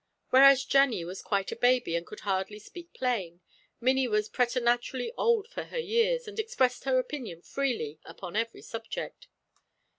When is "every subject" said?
8.35-9.27